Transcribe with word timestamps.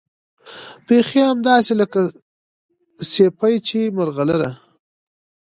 بيخي 0.85 1.21
همداسې 1.31 1.73
لکه 1.81 1.99
سيپۍ 3.11 3.55
چې 3.67 3.79
ملغلره 3.97 4.49